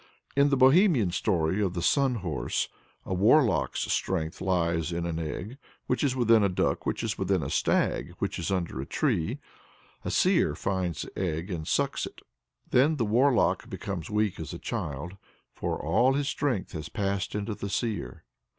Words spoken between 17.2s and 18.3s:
into the Seer."